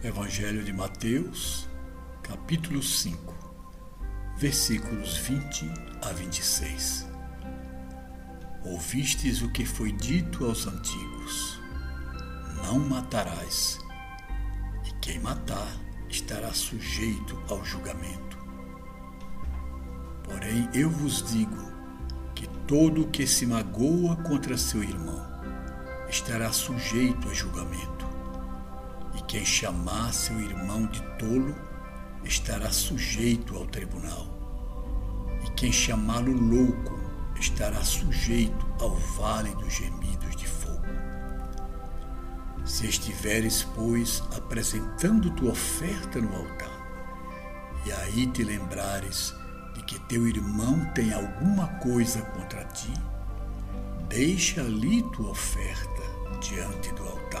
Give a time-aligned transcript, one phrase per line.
[0.00, 1.68] Evangelho de Mateus,
[2.22, 3.34] capítulo 5,
[4.36, 5.68] versículos 20
[6.02, 7.04] a 26.
[8.64, 11.60] Ouvistes o que foi dito aos antigos:
[12.62, 13.80] Não matarás,
[14.86, 15.68] e quem matar
[16.08, 18.38] estará sujeito ao julgamento.
[20.22, 21.72] Porém, eu vos digo
[22.36, 25.26] que todo o que se magoa contra seu irmão
[26.08, 27.97] estará sujeito a julgamento.
[29.18, 31.52] E quem chamar seu irmão de tolo
[32.22, 34.26] estará sujeito ao tribunal.
[35.44, 36.96] E quem chamá-lo louco
[37.40, 40.86] estará sujeito ao vale dos gemidos de fogo.
[42.64, 46.78] Se estiveres, pois, apresentando tua oferta no altar,
[47.86, 49.34] e aí te lembrares
[49.74, 52.92] de que teu irmão tem alguma coisa contra ti,
[54.08, 56.02] deixa ali tua oferta
[56.40, 57.37] diante do altar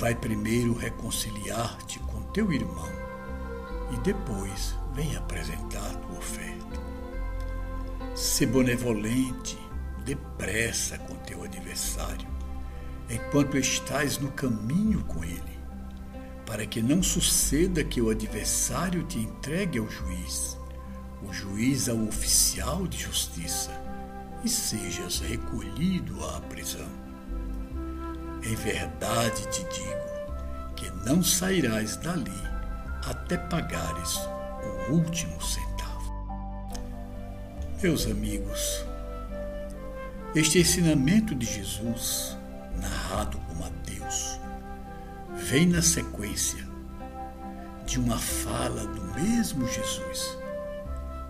[0.00, 2.88] Vai primeiro reconciliar-te com teu irmão
[3.92, 6.80] e depois vem apresentar tua oferta.
[8.14, 9.58] Se benevolente,
[10.02, 12.26] depressa com teu adversário,
[13.10, 15.58] enquanto estás no caminho com ele,
[16.46, 20.58] para que não suceda que o adversário te entregue ao juiz,
[21.22, 23.70] o juiz ao oficial de justiça,
[24.42, 27.09] e sejas recolhido à prisão.
[28.42, 32.42] Em verdade te digo que não sairás dali
[33.06, 34.18] até pagares
[34.88, 36.12] o último centavo.
[37.82, 38.84] Meus amigos,
[40.34, 42.36] este ensinamento de Jesus,
[42.80, 44.40] narrado por Mateus,
[45.36, 46.66] vem na sequência
[47.84, 50.38] de uma fala do mesmo Jesus,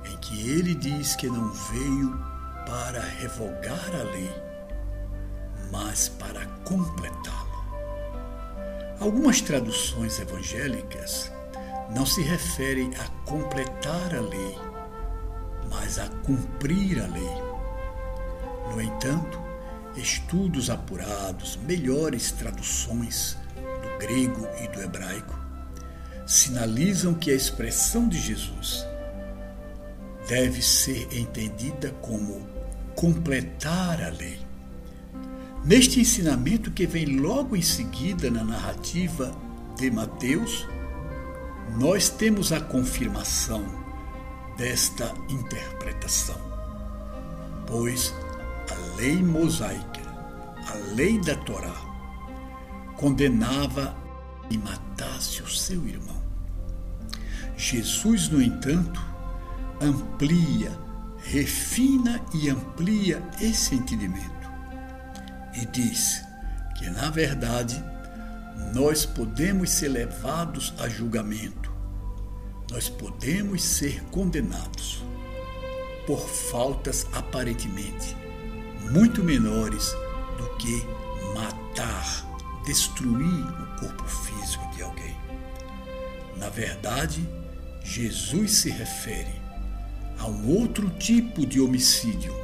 [0.05, 2.19] em que ele diz que não veio
[2.67, 4.31] para revogar a lei,
[5.71, 7.51] mas para completá-la.
[9.01, 11.33] Algumas traduções evangélicas
[11.95, 14.59] não se referem a completar a lei,
[15.71, 17.51] mas a cumprir a lei.
[18.71, 19.41] No entanto,
[19.97, 25.39] estudos apurados, melhores traduções do grego e do hebraico,
[26.27, 28.87] sinalizam que a expressão de Jesus
[30.29, 32.47] deve ser entendida como
[32.95, 34.50] completar a lei.
[35.65, 39.31] Neste ensinamento que vem logo em seguida na narrativa
[39.77, 40.67] de Mateus,
[41.79, 43.63] nós temos a confirmação
[44.57, 46.41] desta interpretação.
[47.67, 48.15] Pois
[48.71, 50.01] a lei mosaica,
[50.67, 51.77] a lei da Torá,
[52.97, 53.95] condenava
[54.51, 56.23] e matasse o seu irmão.
[57.55, 59.01] Jesus, no entanto,
[59.79, 60.73] amplia,
[61.19, 64.40] refina e amplia esse entendimento
[65.55, 66.23] e diz
[66.77, 67.83] que, na verdade,
[68.75, 71.73] nós podemos ser levados a julgamento,
[72.71, 75.03] nós podemos ser condenados
[76.07, 78.17] por faltas aparentemente
[78.91, 79.95] muito menores
[80.37, 80.85] do que
[81.35, 82.27] matar,
[82.65, 85.17] destruir o corpo físico de alguém.
[86.37, 87.27] Na verdade,
[87.85, 89.41] Jesus se refere
[90.19, 92.35] a um outro tipo de homicídio,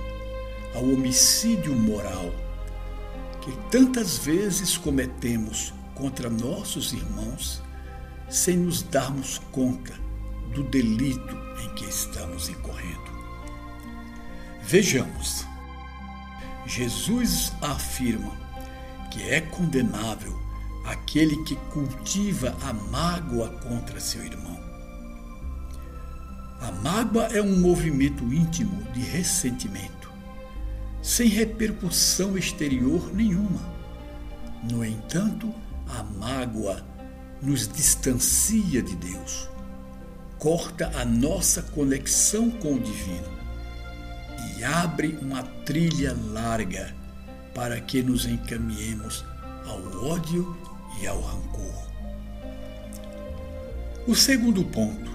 [0.74, 2.32] ao homicídio moral
[3.46, 7.62] que tantas vezes cometemos contra nossos irmãos
[8.28, 9.94] sem nos darmos conta
[10.52, 13.08] do delito em que estamos incorrendo.
[14.64, 15.46] Vejamos,
[16.66, 18.32] Jesus afirma
[19.12, 20.36] que é condenável
[20.84, 24.58] aquele que cultiva a mágoa contra seu irmão.
[26.60, 30.05] A mágoa é um movimento íntimo de ressentimento
[31.06, 33.60] sem repercussão exterior nenhuma.
[34.68, 35.54] No entanto,
[35.88, 36.84] a mágoa
[37.40, 39.48] nos distancia de Deus,
[40.36, 43.38] corta a nossa conexão com o divino
[44.58, 46.92] e abre uma trilha larga
[47.54, 49.24] para que nos encaminhemos
[49.64, 50.56] ao ódio
[51.00, 51.86] e ao rancor.
[54.08, 55.12] O segundo ponto,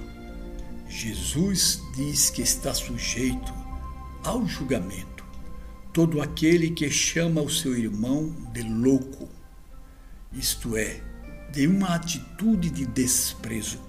[0.88, 3.54] Jesus diz que está sujeito
[4.24, 5.11] ao julgamento
[5.94, 9.28] todo aquele que chama o seu irmão de louco,
[10.32, 11.02] isto é,
[11.52, 13.80] de uma atitude de desprezo.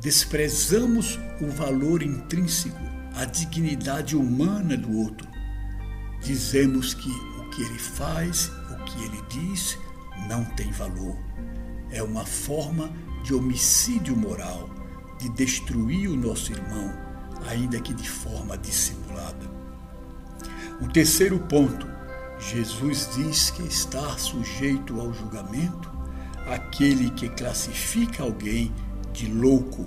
[0.00, 2.80] Desprezamos o valor intrínseco,
[3.14, 5.28] a dignidade humana do outro.
[6.22, 9.78] Dizemos que o que ele faz, o que ele diz,
[10.26, 11.16] não tem valor.
[11.90, 12.90] É uma forma
[13.22, 14.70] de homicídio moral,
[15.18, 16.92] de destruir o nosso irmão,
[17.46, 19.43] ainda que de forma dissimulada.
[20.80, 21.86] O terceiro ponto,
[22.38, 25.90] Jesus diz que está sujeito ao julgamento
[26.46, 28.74] aquele que classifica alguém
[29.12, 29.86] de louco,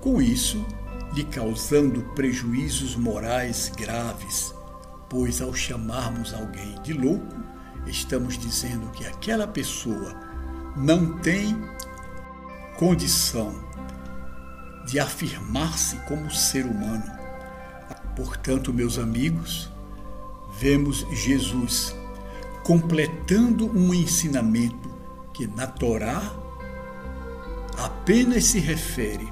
[0.00, 0.64] com isso
[1.14, 4.54] lhe causando prejuízos morais graves,
[5.08, 7.36] pois ao chamarmos alguém de louco,
[7.86, 10.14] estamos dizendo que aquela pessoa
[10.76, 11.56] não tem
[12.76, 13.52] condição
[14.86, 17.19] de afirmar-se como ser humano.
[18.22, 19.70] Portanto, meus amigos,
[20.58, 21.96] vemos Jesus
[22.62, 24.90] completando um ensinamento
[25.32, 26.20] que na Torá
[27.78, 29.26] apenas se refere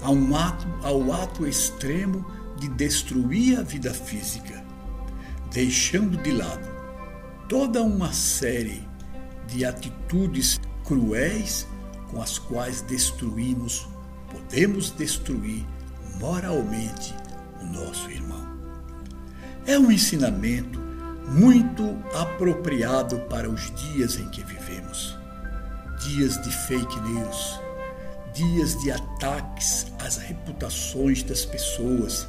[0.00, 2.24] a um ato, ao ato extremo
[2.56, 4.64] de destruir a vida física,
[5.52, 6.66] deixando de lado
[7.46, 8.88] toda uma série
[9.48, 11.68] de atitudes cruéis
[12.10, 13.86] com as quais destruímos,
[14.30, 15.62] podemos destruir
[16.18, 17.14] moralmente
[17.64, 18.44] nosso irmão.
[19.66, 20.78] É um ensinamento
[21.26, 25.18] muito apropriado para os dias em que vivemos.
[26.00, 27.60] Dias de fake news,
[28.34, 32.28] dias de ataques às reputações das pessoas,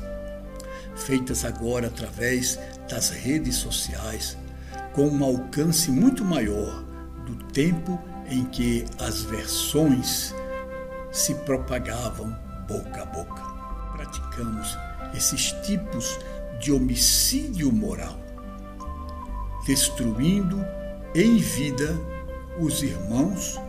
[0.96, 2.58] feitas agora através
[2.90, 4.38] das redes sociais,
[4.94, 6.84] com um alcance muito maior
[7.26, 10.34] do tempo em que as versões
[11.12, 12.36] se propagavam
[12.68, 13.42] boca a boca.
[13.94, 14.78] Praticamos
[15.16, 16.20] esses tipos
[16.60, 18.18] de homicídio moral,
[19.66, 20.64] destruindo
[21.14, 22.00] em vida
[22.60, 23.60] os irmãos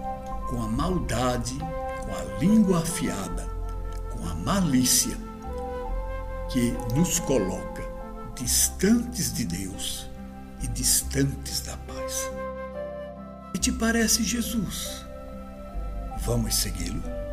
[0.48, 3.46] com a maldade, com a língua afiada,
[4.10, 5.16] com a malícia
[6.48, 7.82] que nos coloca
[8.34, 10.08] distantes de Deus
[10.62, 12.30] e distantes da paz.
[13.54, 15.04] E te parece Jesus?
[16.24, 17.25] Vamos segui-lo?